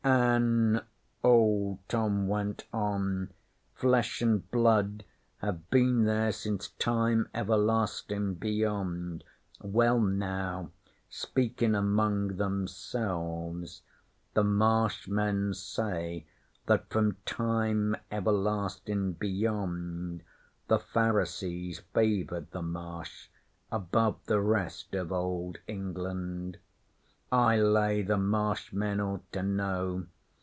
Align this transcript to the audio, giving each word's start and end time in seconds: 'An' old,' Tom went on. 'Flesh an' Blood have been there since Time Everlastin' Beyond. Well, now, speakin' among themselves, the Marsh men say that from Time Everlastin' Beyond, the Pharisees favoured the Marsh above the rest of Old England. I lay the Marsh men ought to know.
'An' 0.03 0.81
old,' 1.23 1.77
Tom 1.87 2.27
went 2.27 2.65
on. 2.73 3.29
'Flesh 3.75 4.23
an' 4.23 4.39
Blood 4.49 5.03
have 5.37 5.69
been 5.69 6.05
there 6.05 6.31
since 6.31 6.69
Time 6.79 7.29
Everlastin' 7.35 8.33
Beyond. 8.33 9.23
Well, 9.61 9.99
now, 9.99 10.71
speakin' 11.07 11.75
among 11.75 12.37
themselves, 12.37 13.83
the 14.33 14.43
Marsh 14.43 15.07
men 15.07 15.53
say 15.53 16.25
that 16.65 16.89
from 16.89 17.17
Time 17.27 17.95
Everlastin' 18.11 19.19
Beyond, 19.19 20.23
the 20.67 20.79
Pharisees 20.79 21.77
favoured 21.93 22.49
the 22.49 22.63
Marsh 22.63 23.27
above 23.71 24.17
the 24.25 24.39
rest 24.41 24.95
of 24.95 25.11
Old 25.11 25.59
England. 25.67 26.57
I 27.33 27.57
lay 27.61 28.01
the 28.01 28.17
Marsh 28.17 28.73
men 28.73 28.99
ought 28.99 29.31
to 29.31 29.41
know. 29.41 30.07